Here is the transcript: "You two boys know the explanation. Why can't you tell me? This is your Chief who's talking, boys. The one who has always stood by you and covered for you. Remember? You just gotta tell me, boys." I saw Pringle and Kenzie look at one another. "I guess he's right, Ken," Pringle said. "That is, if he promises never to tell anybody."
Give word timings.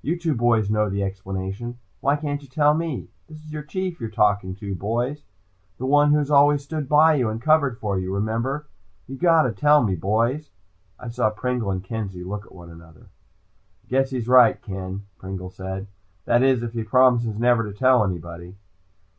"You 0.00 0.18
two 0.18 0.34
boys 0.34 0.70
know 0.70 0.88
the 0.88 1.02
explanation. 1.02 1.78
Why 2.00 2.16
can't 2.16 2.40
you 2.40 2.48
tell 2.48 2.72
me? 2.72 3.10
This 3.28 3.40
is 3.44 3.52
your 3.52 3.62
Chief 3.62 3.98
who's 3.98 4.14
talking, 4.14 4.56
boys. 4.74 5.22
The 5.76 5.84
one 5.84 6.12
who 6.12 6.16
has 6.16 6.30
always 6.30 6.64
stood 6.64 6.88
by 6.88 7.16
you 7.16 7.28
and 7.28 7.42
covered 7.42 7.78
for 7.78 7.98
you. 7.98 8.14
Remember? 8.14 8.68
You 9.06 9.16
just 9.16 9.22
gotta 9.22 9.52
tell 9.52 9.82
me, 9.84 9.94
boys." 9.94 10.48
I 10.98 11.08
saw 11.10 11.28
Pringle 11.28 11.70
and 11.70 11.84
Kenzie 11.84 12.24
look 12.24 12.46
at 12.46 12.54
one 12.54 12.70
another. 12.70 13.08
"I 13.84 13.88
guess 13.88 14.08
he's 14.08 14.28
right, 14.28 14.58
Ken," 14.62 15.02
Pringle 15.18 15.50
said. 15.50 15.88
"That 16.24 16.42
is, 16.42 16.62
if 16.62 16.72
he 16.72 16.82
promises 16.82 17.38
never 17.38 17.62
to 17.70 17.78
tell 17.78 18.02
anybody." 18.02 18.56